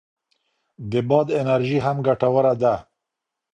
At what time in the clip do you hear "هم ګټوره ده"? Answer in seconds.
1.85-2.73